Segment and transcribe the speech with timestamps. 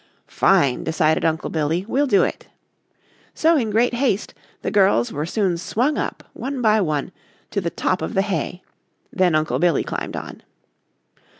[0.25, 1.85] "Fine!" decided Uncle Billy.
[1.87, 2.47] "We'll do it."
[3.35, 7.11] So in great haste the girls were soon swung up, one by one,
[7.51, 8.63] to the top of the hay.
[9.13, 10.41] Then Uncle Billy climbed on.